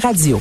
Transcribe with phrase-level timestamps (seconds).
[0.00, 0.40] Radio.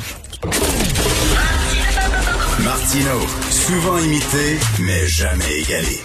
[2.63, 5.99] Martino, souvent imité, mais jamais égalé.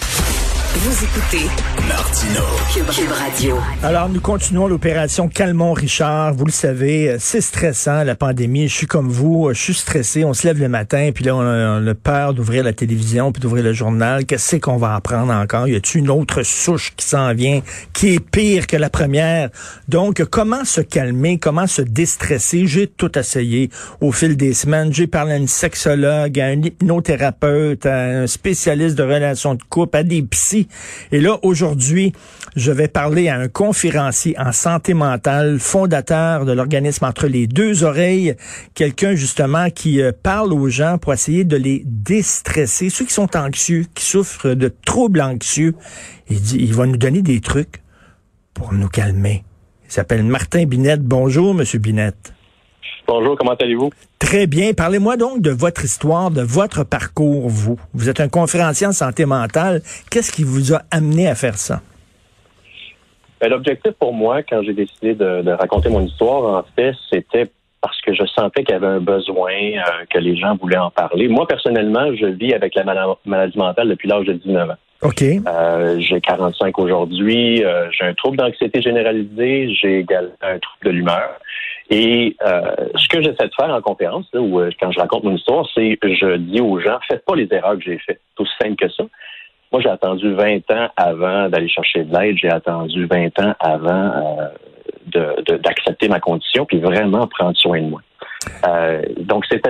[0.79, 1.45] Vous écoutez
[1.87, 2.41] Martino.
[2.71, 3.57] Cube, Radio.
[3.81, 6.35] Alors, nous continuons l'opération Calmon Richard.
[6.35, 8.67] Vous le savez, c'est stressant, la pandémie.
[8.67, 10.23] Je suis comme vous, je suis stressé.
[10.23, 13.31] On se lève le matin, puis là, on a, on a peur d'ouvrir la télévision,
[13.31, 14.25] puis d'ouvrir le journal.
[14.25, 15.67] Qu'est-ce qu'on va apprendre encore?
[15.67, 17.61] Y a-t-il une autre souche qui s'en vient,
[17.93, 19.49] qui est pire que la première?
[19.87, 21.39] Donc, comment se calmer?
[21.39, 22.67] Comment se déstresser?
[22.67, 24.93] J'ai tout essayé au fil des semaines.
[24.93, 29.97] J'ai parlé à une sexologue, à un hypnothérapeute, à un spécialiste de relations de couple,
[29.97, 30.66] à des psys.
[31.11, 32.13] Et là, aujourd'hui,
[32.55, 37.83] je vais parler à un conférencier en santé mentale, fondateur de l'organisme Entre les deux
[37.83, 38.35] oreilles,
[38.73, 43.35] quelqu'un justement qui euh, parle aux gens pour essayer de les déstresser, ceux qui sont
[43.35, 45.75] anxieux, qui souffrent de troubles anxieux.
[46.29, 47.81] Il, va nous donner des trucs
[48.53, 49.43] pour nous calmer.
[49.85, 51.03] Il s'appelle Martin Binette.
[51.03, 52.33] Bonjour, Monsieur Binette.
[53.07, 53.91] Bonjour, comment allez-vous?
[54.27, 54.73] Très bien.
[54.73, 57.79] Parlez-moi donc de votre histoire, de votre parcours, vous.
[57.93, 59.81] Vous êtes un conférencier en santé mentale.
[60.11, 61.79] Qu'est-ce qui vous a amené à faire ça?
[63.39, 67.49] Ben, L'objectif pour moi, quand j'ai décidé de, de, raconter mon histoire, en fait, c'était
[67.79, 70.91] parce que je sentais qu'il y avait un besoin, euh, que les gens voulaient en
[70.91, 71.29] parler.
[71.29, 74.75] Moi, personnellement, je vis avec la maladie mentale depuis l'âge de 19 ans.
[75.03, 75.21] OK.
[75.21, 77.63] Euh, j'ai 45 aujourd'hui.
[77.63, 79.73] Euh, j'ai un trouble d'anxiété généralisée.
[79.79, 81.39] J'ai également un trouble de l'humeur.
[81.89, 85.23] Et euh, ce que j'essaie de faire en conférence, là, ou euh, quand je raconte
[85.23, 88.19] mon histoire, c'est je dis aux gens, faites pas les erreurs que j'ai faites.
[88.35, 89.03] C'est aussi simple que ça.
[89.71, 92.37] Moi, j'ai attendu 20 ans avant d'aller chercher de l'aide.
[92.37, 94.11] J'ai attendu 20 ans avant
[95.15, 98.01] euh, d'accepter ma condition, puis vraiment prendre soin de moi.
[98.65, 99.61] Euh, donc, c'est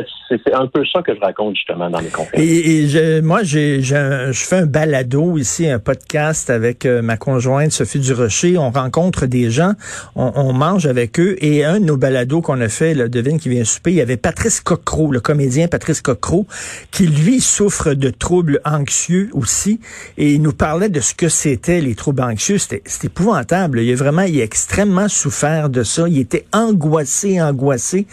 [0.53, 2.45] un peu ça que je raconte justement dans mes conférences.
[2.45, 7.17] Et, et je, moi, j'ai, je fais un balado ici, un podcast avec euh, ma
[7.17, 8.57] conjointe Sophie Durocher.
[8.57, 9.73] On rencontre des gens,
[10.15, 11.35] on, on, mange avec eux.
[11.39, 14.01] Et un de nos balados qu'on a fait, le devine qui vient souper, il y
[14.01, 16.45] avait Patrice Cocro, le comédien Patrice Cocro,
[16.91, 19.79] qui lui souffre de troubles anxieux aussi.
[20.17, 22.57] Et il nous parlait de ce que c'était les troubles anxieux.
[22.57, 23.79] C'était épouvantable.
[23.79, 26.07] Il a vraiment, il a extrêmement souffert de ça.
[26.07, 28.07] Il était angoissé, angoissé.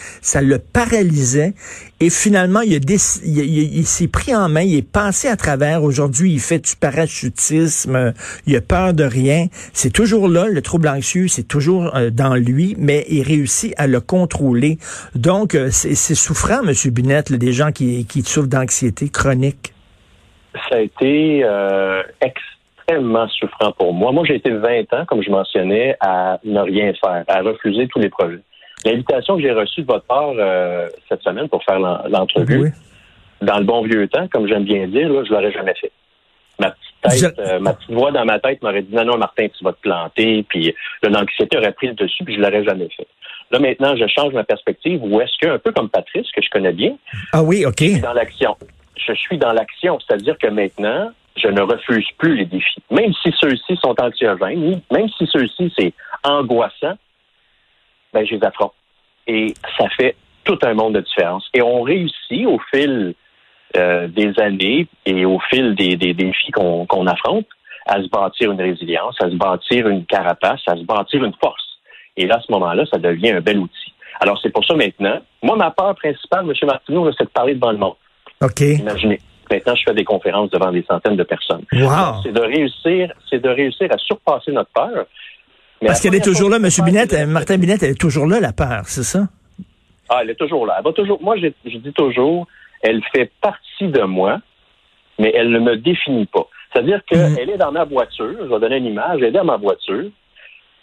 [0.44, 1.54] Le paralysait.
[2.00, 5.82] Et finalement, il, s'est pris en main, il est passé à travers.
[5.82, 8.12] Aujourd'hui, il fait du parachutisme,
[8.46, 9.46] il a peur de rien.
[9.72, 13.86] C'est toujours là, le trouble anxieux, c'est toujours euh, dans lui, mais il réussit à
[13.86, 14.78] le contrôler.
[15.14, 16.72] Donc, euh, c'est souffrant, M.
[16.92, 19.72] Binette, des gens qui, souffrent d'anxiété chronique.
[20.68, 24.12] Ça a été euh, extrêmement souffrant pour moi.
[24.12, 27.98] Moi, j'ai été 20 ans, comme je mentionnais, à ne rien faire, à refuser tous
[27.98, 28.40] les projets.
[28.84, 32.72] L'invitation que j'ai reçue de votre part euh, cette semaine pour faire l'entrevue,
[33.40, 35.92] dans le bon vieux temps, comme j'aime bien dire, là, je l'aurais jamais fait.
[36.58, 39.48] Ma petite tête, euh, ma petite voix dans ma tête m'aurait dit non, non, Martin,
[39.48, 43.06] tu vas te planter, puis l'anxiété aurait pris le dessus, puis je l'aurais jamais fait.
[43.50, 46.48] Là, maintenant, je change ma perspective où est-ce que, un peu comme Patrice, que je
[46.50, 46.96] connais bien,
[47.32, 47.80] ah oui, OK.
[47.80, 48.56] Je suis dans l'action.
[48.96, 52.82] Je suis dans l'action, c'est-à-dire que maintenant, je ne refuse plus les défis.
[52.90, 56.94] Même si ceux-ci sont anxiogènes, même si ceux-ci, c'est angoissant,
[58.14, 58.72] ben, je les affronte.
[59.26, 61.48] Et ça fait tout un monde de différence.
[61.52, 63.14] Et on réussit au fil
[63.76, 67.46] euh, des années et au fil des, des défis qu'on affronte
[67.86, 71.62] à se bâtir une résilience, à se bâtir une carapace, à se bâtir une force.
[72.16, 73.92] Et là, à ce moment-là, ça devient un bel outil.
[74.20, 76.52] Alors, c'est pour ça maintenant, moi, ma peur principale, M.
[76.66, 77.96] Martineau, c'est de parler devant le monde.
[78.42, 78.60] OK.
[78.60, 79.18] Imaginez.
[79.50, 81.64] Maintenant, je fais des conférences devant des centaines de personnes.
[81.72, 82.22] Wow.
[82.22, 85.06] C'est de réussir, c'est de réussir à surpasser notre peur
[85.86, 86.68] parce qu'elle est toujours là, M.
[86.84, 89.26] Binette, Martin Binette, elle est toujours là, la peur, c'est ça?
[90.08, 90.76] Ah, elle est toujours là.
[90.78, 92.46] Elle va toujours, moi, je, je, dis toujours,
[92.82, 94.40] elle fait partie de moi,
[95.18, 96.46] mais elle ne me définit pas.
[96.72, 97.50] C'est-à-dire qu'elle mm.
[97.50, 100.10] est dans ma voiture, je vais donner une image, elle est dans ma voiture.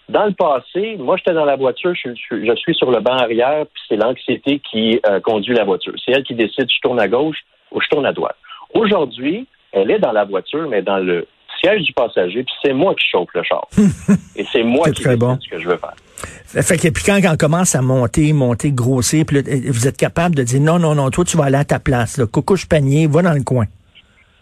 [0.09, 3.15] Dans le passé, moi, j'étais dans la voiture, je, je, je, suis sur le banc
[3.15, 5.93] arrière, puis c'est l'anxiété qui euh, conduit la voiture.
[6.03, 7.37] C'est elle qui décide, je tourne à gauche
[7.71, 8.35] ou je tourne à droite.
[8.73, 11.27] Aujourd'hui, elle est dans la voiture, mais dans le
[11.61, 13.67] siège du passager, puis c'est moi qui chauffe le char.
[14.35, 15.37] Et c'est moi qui décide bon.
[15.41, 15.95] ce que je veux faire.
[16.63, 20.35] Fait que puis quand on commence à monter, monter, grossir, puis là, vous êtes capable
[20.35, 23.07] de dire non, non, non, toi tu vas aller à ta place, là, coucouche panier,
[23.07, 23.65] va dans le coin.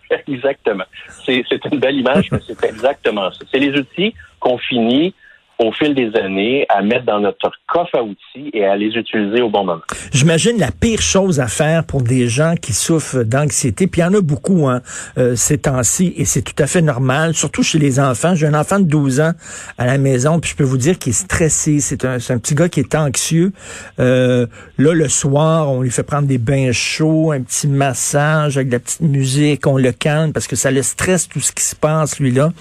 [0.28, 0.86] Exactement.
[1.26, 3.46] C'est une belle image, mais c'est exactement ça.
[3.52, 5.14] C'est les outils qu'on finit
[5.60, 9.42] au fil des années à mettre dans notre coffre à outils et à les utiliser
[9.42, 9.82] au bon moment.
[10.12, 14.08] J'imagine la pire chose à faire pour des gens qui souffrent d'anxiété, puis il y
[14.08, 14.82] en a beaucoup hein,
[15.18, 18.36] euh, ces temps-ci, et c'est tout à fait normal, surtout chez les enfants.
[18.36, 19.34] J'ai un enfant de 12 ans
[19.78, 21.80] à la maison, puis je peux vous dire qu'il est stressé.
[21.82, 23.52] C'est un, un, petit gars qui est anxieux.
[24.00, 24.48] Euh,
[24.78, 28.74] là, le soir, on lui fait prendre des bains chauds, un petit massage avec de
[28.74, 31.76] la petite musique, on le calme parce que ça le stresse tout ce qui se
[31.76, 32.52] passe, lui-là.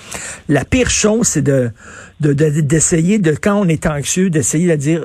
[0.48, 1.70] La pire chose, c'est de
[2.20, 5.04] d'essayer de, de, quand on est anxieux, d'essayer de dire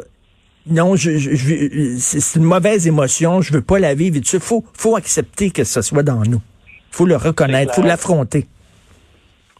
[0.66, 4.18] non, je, je, je- c'est une mauvaise émotion, je veux pas la vivre.
[4.18, 6.42] Il faut, faut accepter que ce soit dans nous.
[6.92, 8.46] faut le reconnaître, C'est faut l'affronter.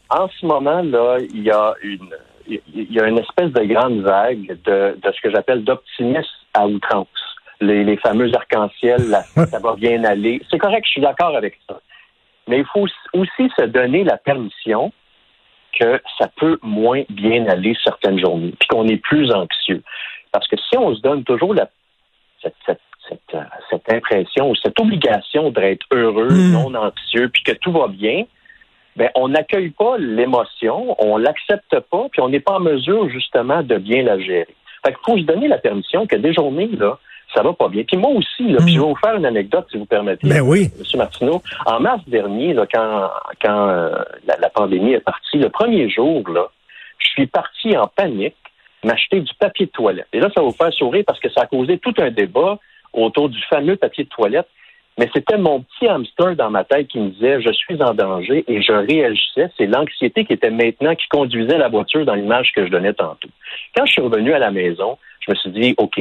[0.10, 2.10] En ce moment, là, il y a une,
[2.48, 6.68] il y a une espèce de grande vague de, de ce que j'appelle d'optimisme à
[6.68, 7.08] outrance.
[7.62, 10.42] Les, les fameux arcs-en-ciel, ça va bien aller.
[10.50, 11.80] C'est correct, je suis d'accord avec ça.
[12.48, 14.92] Mais il faut aussi se donner la permission
[15.80, 19.84] que ça peut moins bien aller certaines journées, puis qu'on est plus anxieux.
[20.32, 21.70] Parce que si on se donne toujours la,
[22.42, 26.52] cette, cette, cette, euh, cette impression ou cette obligation d'être heureux, Mm.
[26.54, 28.26] non anxieux, puis que tout va bien,
[28.96, 33.64] ben, on n'accueille pas l'émotion, on l'accepte pas, puis on n'est pas en mesure justement
[33.64, 34.48] de bien la gérer.
[34.86, 37.00] Fait qu'il faut se donner la permission que des journées, là,
[37.34, 37.84] ça va pas bien.
[37.84, 40.28] Puis moi aussi, là, puis je vais vous faire une anecdote, si vous permettez.
[40.28, 40.70] Ben oui.
[40.78, 40.98] M.
[40.98, 43.10] Martineau, en mars dernier, là, quand,
[43.42, 43.90] quand euh,
[44.28, 46.50] la, la pandémie est partie, le premier jour, là,
[47.00, 48.36] je suis parti en panique
[48.84, 50.08] m'acheter du papier de toilette.
[50.14, 52.60] Et là, ça va vous faire sourire parce que ça a causé tout un débat
[52.92, 54.48] autour du fameux papier de toilette.
[55.00, 58.44] Mais c'était mon petit hamster dans ma tête qui me disait je suis en danger
[58.48, 59.50] et je réagissais.
[59.58, 63.30] C'est l'anxiété qui était maintenant qui conduisait la voiture dans l'image que je donnais tantôt.
[63.76, 66.00] Quand je suis revenu à la maison, je me suis dit OK,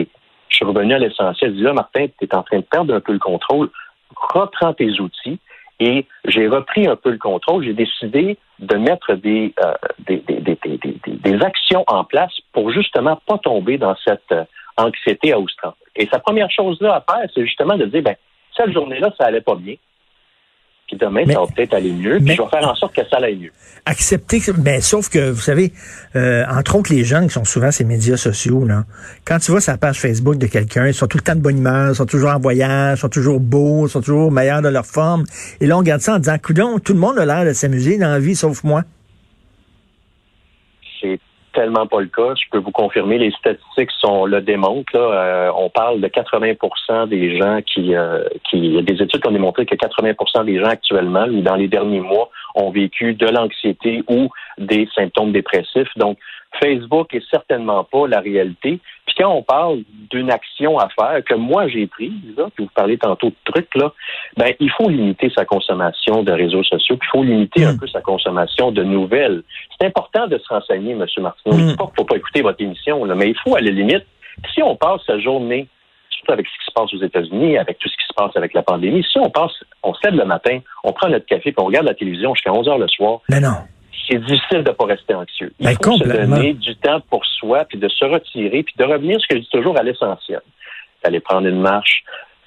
[0.52, 1.50] je suis revenu à l'essentiel.
[1.50, 3.70] Je dis là, Martin, tu es en train de perdre un peu le contrôle.
[4.14, 5.38] Reprends tes outils.
[5.80, 7.64] Et j'ai repris un peu le contrôle.
[7.64, 9.72] J'ai décidé de mettre des, euh,
[10.06, 10.58] des, des,
[11.06, 14.44] des actions en place pour justement pas tomber dans cette euh,
[14.76, 15.74] anxiété à outrance.
[15.96, 18.14] Et sa première chose là à faire, c'est justement de dire, ben,
[18.56, 19.74] cette journée-là, ça allait pas bien.
[20.92, 22.16] Puis demain, Mais- ça va peut-être aller mieux.
[22.16, 23.50] Puis mais- je vais faire en sorte que ça aille mieux.
[23.86, 25.72] accepter, ben, sauf que, vous savez,
[26.16, 28.84] euh, entre autres les jeunes qui sont souvent ces médias sociaux, là,
[29.24, 31.56] quand tu vois sa page Facebook de quelqu'un, ils sont tout le temps de bonne
[31.56, 34.68] humeur, ils sont toujours en voyage, ils sont toujours beaux, ils sont toujours meilleurs de
[34.68, 35.24] leur forme.
[35.62, 37.96] Et là, on regarde ça en disant, coudon, tout le monde a l'air de s'amuser
[37.96, 38.82] dans la vie, sauf moi.
[41.52, 42.34] Tellement pas le cas.
[42.34, 44.96] Je peux vous confirmer, les statistiques sont le démontrent.
[44.96, 45.00] Là.
[45.00, 49.66] Euh, on parle de 80% des gens qui, euh, qui, des études qui ont démontré
[49.66, 54.30] que 80% des gens actuellement, ou dans les derniers mois, ont vécu de l'anxiété ou
[54.56, 55.90] des symptômes dépressifs.
[55.96, 56.18] Donc,
[56.60, 58.80] Facebook est certainement pas la réalité.
[59.06, 62.70] Puis quand on parle d'une action à faire que moi j'ai prise, là, puis vous
[62.74, 63.92] parlez tantôt de trucs là,
[64.36, 67.78] ben il faut limiter sa consommation de réseaux sociaux, puis il faut limiter un Mm.
[67.78, 69.42] peu sa consommation de nouvelles.
[69.80, 71.04] C'est important de se renseigner, M.
[71.18, 71.56] Martineau.
[71.58, 71.68] Je Mm.
[71.68, 74.04] dis pas qu'il faut pas écouter votre émission, là, mais il faut à la limite,
[74.54, 75.68] si on passe sa journée,
[76.10, 78.54] surtout avec ce qui se passe aux États-Unis, avec tout ce qui se passe avec
[78.54, 79.52] la pandémie, si on passe,
[79.82, 82.52] on se lève le matin, on prend notre café, puis on regarde la télévision jusqu'à
[82.52, 83.48] 11 heures le soir, Mais non.
[84.08, 85.52] C'est difficile de ne pas rester anxieux.
[85.60, 88.84] Il Ben, faut se donner du temps pour soi, puis de se retirer, puis de
[88.84, 90.40] revenir, ce que je dis toujours, à l'essentiel.
[91.04, 92.02] Aller prendre une marche.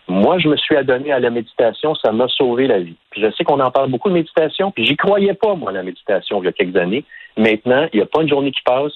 [0.07, 2.95] Moi, je me suis adonné à la méditation, ça m'a sauvé la vie.
[3.09, 5.81] Puis je sais qu'on en parle beaucoup de méditation, puis j'y croyais pas, moi, la
[5.83, 7.03] méditation, il y a quelques années.
[7.37, 8.93] Maintenant, il n'y a pas une journée qui passe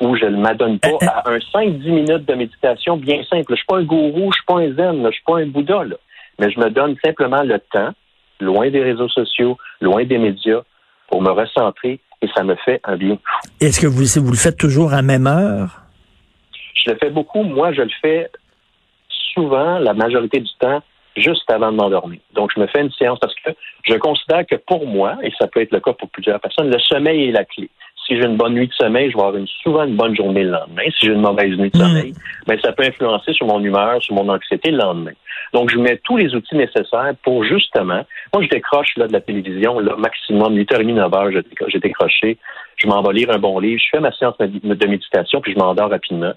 [0.00, 3.46] où je ne m'adonne pas Euh, à un 5-10 minutes de méditation bien simple.
[3.50, 5.84] Je suis pas un gourou, je suis pas un zen, je suis pas un bouddha,
[5.84, 5.96] là.
[6.38, 7.90] mais je me donne simplement le temps,
[8.40, 10.62] loin des réseaux sociaux, loin des médias,
[11.12, 13.48] pour me recentrer et ça me fait un bien fou.
[13.60, 15.82] Est-ce que vous, vous le faites toujours à même heure?
[16.74, 17.42] Je le fais beaucoup.
[17.42, 18.30] Moi, je le fais
[19.34, 20.82] souvent, la majorité du temps,
[21.16, 22.20] juste avant de m'endormir.
[22.34, 23.50] Donc, je me fais une séance parce que
[23.84, 26.78] je considère que pour moi, et ça peut être le cas pour plusieurs personnes, le
[26.78, 27.68] sommeil est la clé.
[28.06, 30.42] Si j'ai une bonne nuit de sommeil, je vais avoir une, souvent une bonne journée
[30.42, 30.82] le lendemain.
[30.98, 31.80] Si j'ai une mauvaise nuit de Mm.
[31.80, 32.14] sommeil,
[32.46, 35.12] ben, ça peut influencer sur mon humeur, sur mon anxiété le lendemain.
[35.52, 38.04] Donc, je mets tous les outils nécessaires pour justement,
[38.34, 42.38] moi, je décroche là, de la télévision, là, maximum 8h30, 9h, je décroche- j'ai décroché.
[42.76, 45.58] Je m'en vais lire un bon livre, je fais ma séance de méditation, puis je
[45.58, 46.32] m'endors rapidement.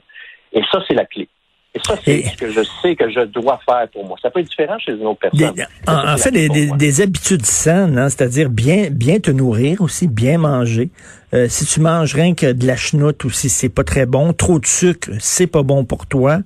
[0.54, 1.28] Et ça, c'est la clé.
[1.76, 4.18] Et ça, c'est ce que je sais que je dois faire pour moi.
[4.22, 5.54] Ça peut être différent chez une autre personne.
[5.88, 10.38] En, fait, des, des- des habitudes saines, hein, c'est-à-dire bien, bien te nourrir aussi, bien
[10.38, 10.90] manger.
[11.34, 14.32] Euh, si tu manges rien que de la chenoute aussi, c'est pas très bon.
[14.32, 16.40] Trop de sucre, c'est pas bon pour toi.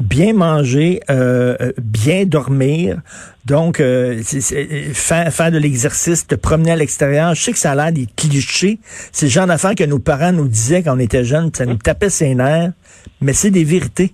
[0.00, 3.00] Bien manger, euh, euh, bien dormir.
[3.46, 7.34] Donc, euh, faire, faire de l'exercice, te promener à l'extérieur.
[7.36, 8.80] Je sais que ça a l'air des clichés.
[9.12, 11.76] C'est le genre d'affaires que nos parents nous disaient quand on était jeunes, ça nous
[11.76, 12.72] tapait ses nerfs.
[13.20, 14.12] Mais c'est des vérités.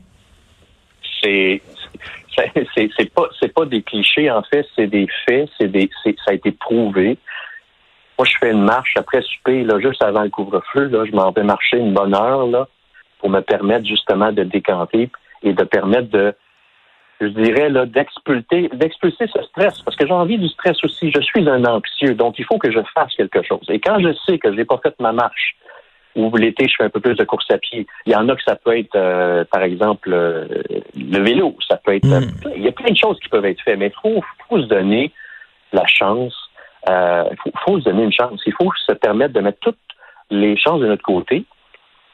[1.22, 1.60] C'est
[2.37, 7.18] c'est- pas des clichés en fait c'est des faits c'est des ça a été prouvé.
[8.18, 11.30] Moi je fais une marche après souper là juste avant le couvre-feu là je m'en
[11.30, 12.68] vais marcher une bonne heure
[13.18, 15.10] pour me permettre justement de décanter
[15.42, 16.34] et de permettre de
[17.20, 21.10] je dirais là d'expulser d'expulser ce stress parce que j'ai envie du stress aussi.
[21.14, 23.66] Je suis un anxieux donc il faut que je fasse quelque chose.
[23.68, 25.56] Et quand je sais que j'ai pas fait ma marche
[26.16, 27.86] ou l'été, je fais un peu plus de course à pied.
[28.06, 30.46] Il y en a que ça peut être, euh, par exemple, euh,
[30.96, 31.56] le vélo.
[31.68, 32.06] Ça peut être.
[32.06, 32.46] Mm.
[32.46, 34.60] euh, il y a plein de choses qui peuvent être faites, mais il faut, faut
[34.60, 35.12] se donner
[35.72, 36.34] la chance.
[36.88, 38.40] Euh, Il faut, faut se donner une chance.
[38.46, 39.78] Il faut se permettre de mettre toutes
[40.30, 41.44] les chances de notre côté.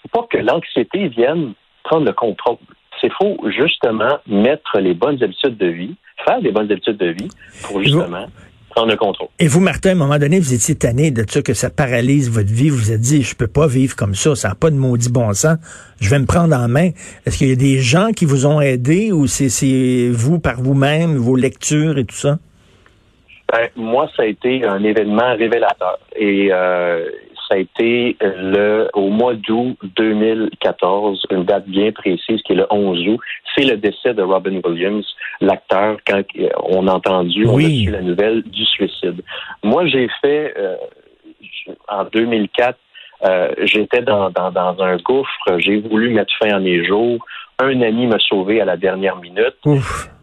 [0.02, 2.56] Faut pas que l'anxiété vienne prendre le contrôle.
[3.00, 5.94] c'est faut justement mettre les bonnes habitudes de vie,
[6.26, 7.28] faire des bonnes habitudes de vie
[7.62, 8.26] pour justement
[8.74, 9.28] prendre le contrôle.
[9.38, 12.30] Et vous, Martin, à un moment donné, vous étiez tanné de ça, que ça paralyse
[12.30, 12.70] votre vie.
[12.70, 15.10] Vous vous êtes dit, je peux pas vivre comme ça, ça n'a pas de maudit
[15.10, 15.56] bon sens.
[16.00, 16.90] Je vais me prendre en main.
[17.24, 21.16] Est-ce qu'il y a des gens qui vous ont aidé ou c'est vous par vous-même,
[21.16, 22.38] vos lectures et tout ça?
[23.52, 25.98] Ben, moi, ça a été un événement révélateur.
[26.16, 27.08] Et euh,
[27.48, 32.66] ça a été le au mois d'août 2014, une date bien précise qui est le
[32.70, 33.20] 11 août.
[33.54, 35.06] C'est le décès de Robin Williams,
[35.40, 36.22] l'acteur, quand
[36.64, 39.22] on a entendu, on a su la nouvelle du suicide.
[39.62, 40.76] Moi, j'ai fait euh,
[41.88, 42.78] en 2004
[43.24, 47.24] euh, j'étais dans, dans, dans, un gouffre, j'ai voulu mettre fin à mes jours.
[47.58, 49.54] Un ami m'a sauvé à la dernière minute.
[49.64, 50.13] Ouf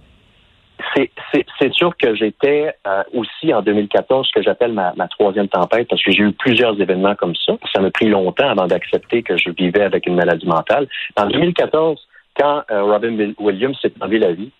[0.95, 6.03] c'est sûr que j'étais euh, aussi en 2014 ce que j'appelle ma, troisième tempête parce
[6.03, 7.53] que j'ai eu plusieurs événements comme ça.
[7.73, 10.87] Ça m'a pris longtemps avant d'accepter que je vivais avec une maladie mentale.
[11.15, 11.99] En 2014,
[12.39, 14.51] quand euh, Robin Williams s'est enlevé la vie,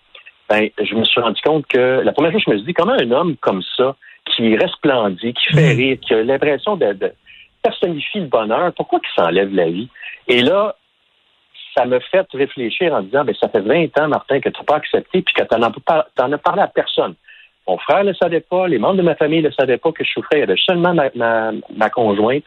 [0.48, 2.92] ben, je me suis rendu compte que la première chose, je me suis dit, comment
[2.92, 3.96] un homme comme ça,
[4.26, 5.76] qui resplendit, qui fait mm.
[5.76, 7.12] rire, qui a l'impression de, de
[7.62, 9.88] personnifier le bonheur, pourquoi il s'enlève la vie?
[10.28, 10.76] Et là,
[11.76, 14.64] ça me fait réfléchir en disant, ben, ça fait 20 ans, Martin, que tu n'as
[14.64, 17.14] pas accepté puis que tu n'en as parlé à personne.
[17.68, 19.92] Mon frère ne le savait pas, les membres de ma famille ne le savaient pas
[19.92, 20.38] que je souffrais.
[20.38, 22.44] Il y avait seulement ma, conjointe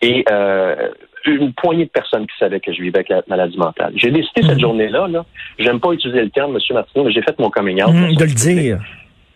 [0.00, 0.88] et euh,
[1.26, 3.92] une poignée de personnes qui savaient que je vivais avec la maladie mentale.
[3.96, 4.60] J'ai décidé cette mhm.
[4.60, 5.24] journée-là, là,
[5.58, 6.74] j'aime pas utiliser le terme, M.
[6.74, 7.92] Martineau, mais j'ai fait mon coming out.
[7.92, 8.80] De le dire.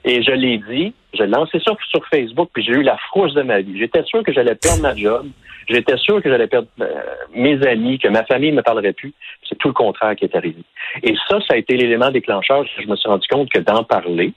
[0.08, 3.34] Et je l'ai dit, je l'ai lancé ça sur Facebook, puis j'ai eu la frousse
[3.34, 3.78] de ma vie.
[3.78, 5.26] J'étais sûr que j'allais perdre ma job.
[5.68, 7.02] J'étais sûr que j'allais perdre euh,
[7.34, 9.12] mes amis, que ma famille ne me parlerait plus.
[9.46, 10.62] C'est tout le contraire qui est arrivé.
[11.02, 12.64] Et ça, ça a été l'élément déclencheur.
[12.80, 14.32] Je me suis rendu compte que d'en parler,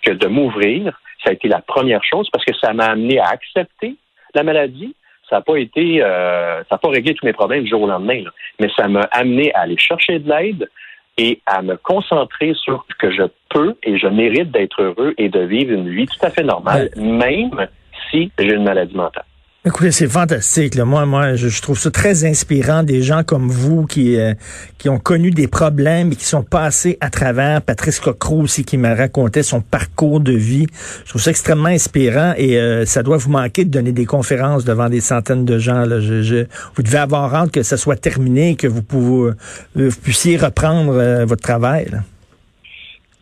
[0.00, 3.26] que de m'ouvrir, ça a été la première chose parce que ça m'a amené à
[3.26, 3.96] accepter
[4.34, 4.96] la maladie.
[5.28, 7.86] Ça n'a pas été, euh, ça n'a pas réglé tous mes problèmes du jour au
[7.86, 8.22] lendemain,
[8.58, 10.70] mais ça m'a amené à aller chercher de l'aide
[11.16, 15.28] et à me concentrer sur ce que je peux et je mérite d'être heureux et
[15.28, 17.68] de vivre une vie tout à fait normale, même
[18.10, 19.24] si j'ai une maladie mentale.
[19.66, 20.74] Écoutez, c'est fantastique.
[20.74, 20.84] Là.
[20.84, 24.34] Moi, moi, je, trouve ça très inspirant des gens comme vous qui euh,
[24.76, 27.62] qui ont connu des problèmes et qui sont passés à travers.
[27.62, 30.66] Patrice Cocro aussi qui m'a raconté son parcours de vie.
[31.06, 34.66] Je trouve ça extrêmement inspirant et euh, ça doit vous manquer de donner des conférences
[34.66, 35.86] devant des centaines de gens.
[35.86, 35.98] Là.
[35.98, 36.44] Je,
[36.74, 41.24] vous devez avoir hâte que ça soit terminé, que vous, pouvez, euh, vous puissiez reprendre
[41.24, 41.88] votre travail.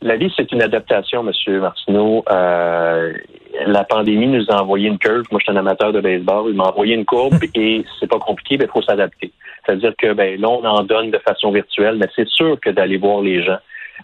[0.02, 2.24] La vie, c'est une adaptation, Monsieur Martineau.
[2.28, 3.12] Euh,
[3.66, 5.24] la pandémie nous a envoyé une curve.
[5.30, 6.50] Moi, je suis un amateur de baseball.
[6.50, 9.32] Il m'a envoyé une courbe et c'est pas compliqué, mais il faut s'adapter.
[9.64, 12.96] C'est-à-dire que ben là, on en donne de façon virtuelle, mais c'est sûr que d'aller
[12.96, 13.58] voir les gens,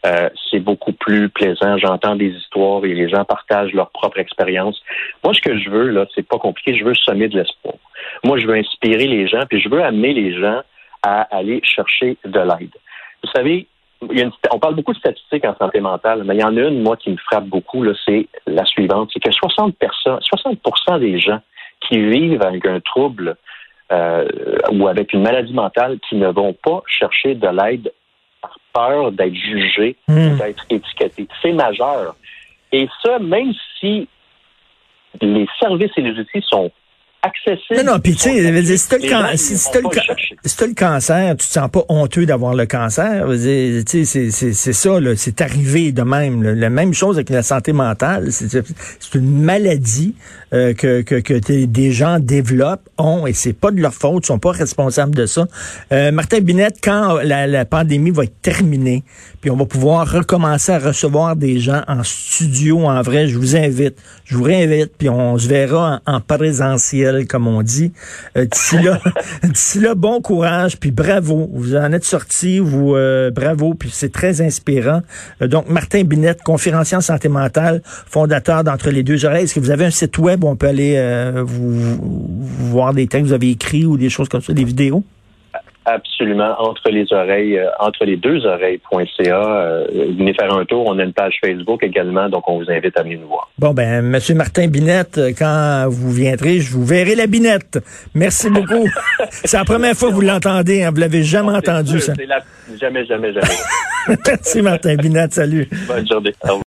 [0.06, 1.76] euh, c'est beaucoup plus plaisant.
[1.78, 4.80] J'entends des histoires et les gens partagent leur propre expérience.
[5.24, 6.76] Moi, ce que je veux, là, c'est pas compliqué.
[6.76, 7.74] Je veux semer de l'espoir.
[8.24, 10.62] Moi, je veux inspirer les gens, puis je veux amener les gens
[11.02, 12.74] à aller chercher de l'aide.
[13.22, 13.66] Vous savez,
[14.00, 16.96] on parle beaucoup de statistiques en santé mentale, mais il y en a une, moi,
[16.96, 19.10] qui me frappe beaucoup, c'est la suivante.
[19.12, 21.40] C'est que 60 personnes, 60 des gens
[21.80, 23.36] qui vivent avec un trouble
[23.90, 24.28] euh,
[24.72, 27.92] ou avec une maladie mentale qui ne vont pas chercher de l'aide
[28.40, 30.38] par peur d'être jugés ou hmm.
[30.38, 31.26] d'être étiquetés.
[31.42, 32.14] C'est majeur.
[32.70, 34.08] Et ça, même si
[35.20, 36.70] les services et les outils sont
[37.22, 37.84] accessible.
[37.84, 38.98] Non, non, puis tu sais, si t'as
[40.66, 43.26] le, cancer, tu te sens pas honteux d'avoir le cancer.
[43.28, 46.42] Tu sais, c'est ça, c'est arrivé de même.
[46.42, 48.28] La même chose avec la santé mentale.
[48.30, 50.14] C'est une maladie
[50.54, 54.28] euh, que, que, que des gens développent, ont, et c'est pas de leur faute, ils
[54.28, 55.46] sont pas responsables de ça.
[55.92, 59.04] Euh, Martin Binette, quand la, la pandémie va être terminée,
[59.40, 63.56] puis on va pouvoir recommencer à recevoir des gens en studio, en vrai, je vous
[63.56, 67.92] invite, je vous réinvite, puis on se verra en, présentiel, comme on dit.
[68.36, 68.44] Euh,
[69.42, 71.50] d'ici là, bon courage, puis bravo.
[71.52, 72.96] Vous en êtes sortis, vous,
[73.32, 75.02] bravo, puis c'est très inspirant.
[75.40, 79.44] donc, Martin Binette, conférencier en santé mentale, fondateur d'Entre les deux oreilles.
[79.44, 81.98] Est-ce que vous avez un site web on peut aller euh, vous,
[82.70, 85.04] voir des textes que vous avez écrits ou des choses comme ça, des vidéos?
[85.90, 86.54] Absolument.
[86.58, 89.24] Entre les oreilles, euh, entre les deux oreilles.ca.
[89.24, 89.86] Euh,
[90.18, 90.84] venez faire un tour.
[90.86, 93.48] On a une page Facebook également, donc on vous invite à venir nous voir.
[93.58, 97.78] Bon, ben, Monsieur Martin Binette, quand vous viendrez, je vous verrai la binette.
[98.14, 98.86] Merci beaucoup.
[99.30, 100.82] C'est la première fois que vous l'entendez.
[100.82, 100.90] Hein.
[100.90, 102.12] Vous l'avez jamais entendu, ça.
[102.78, 103.46] Jamais, jamais, jamais.
[104.26, 105.32] Merci, Martin Binette.
[105.32, 105.68] Salut.
[105.86, 106.34] Bonne journée.